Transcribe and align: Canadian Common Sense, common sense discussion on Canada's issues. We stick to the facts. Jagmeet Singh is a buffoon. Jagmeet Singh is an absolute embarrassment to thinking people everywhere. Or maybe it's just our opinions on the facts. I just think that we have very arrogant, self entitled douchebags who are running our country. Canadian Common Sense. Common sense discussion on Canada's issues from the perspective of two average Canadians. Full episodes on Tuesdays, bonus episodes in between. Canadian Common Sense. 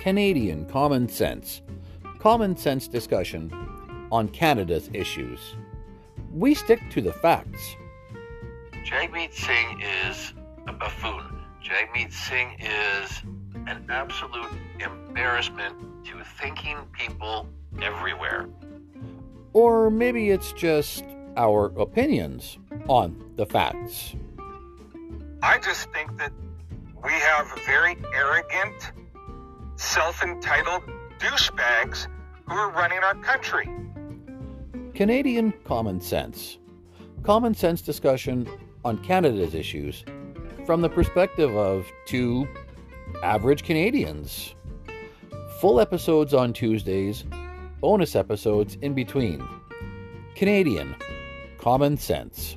Canadian 0.00 0.64
Common 0.64 1.10
Sense, 1.10 1.60
common 2.18 2.56
sense 2.56 2.88
discussion 2.88 3.52
on 4.10 4.28
Canada's 4.28 4.88
issues. 4.94 5.38
We 6.32 6.54
stick 6.54 6.80
to 6.92 7.02
the 7.02 7.12
facts. 7.12 7.76
Jagmeet 8.82 9.34
Singh 9.34 9.82
is 10.08 10.32
a 10.66 10.72
buffoon. 10.72 11.42
Jagmeet 11.62 12.14
Singh 12.14 12.56
is 12.58 13.22
an 13.66 13.84
absolute 13.90 14.50
embarrassment 14.78 15.76
to 16.06 16.24
thinking 16.40 16.78
people 16.92 17.46
everywhere. 17.82 18.48
Or 19.52 19.90
maybe 19.90 20.30
it's 20.30 20.52
just 20.52 21.04
our 21.36 21.66
opinions 21.78 22.56
on 22.88 23.32
the 23.36 23.44
facts. 23.44 24.14
I 25.42 25.58
just 25.58 25.92
think 25.92 26.16
that 26.16 26.32
we 27.04 27.12
have 27.12 27.46
very 27.66 27.98
arrogant, 28.14 28.92
self 29.80 30.22
entitled 30.22 30.82
douchebags 31.18 32.06
who 32.46 32.52
are 32.52 32.70
running 32.70 32.98
our 32.98 33.14
country. 33.14 33.66
Canadian 34.94 35.54
Common 35.64 36.02
Sense. 36.02 36.58
Common 37.22 37.54
sense 37.54 37.80
discussion 37.80 38.46
on 38.84 39.02
Canada's 39.02 39.54
issues 39.54 40.04
from 40.66 40.82
the 40.82 40.88
perspective 40.90 41.56
of 41.56 41.86
two 42.04 42.46
average 43.22 43.62
Canadians. 43.62 44.54
Full 45.60 45.80
episodes 45.80 46.34
on 46.34 46.52
Tuesdays, 46.52 47.24
bonus 47.80 48.14
episodes 48.14 48.76
in 48.82 48.92
between. 48.92 49.42
Canadian 50.34 50.94
Common 51.58 51.96
Sense. 51.96 52.56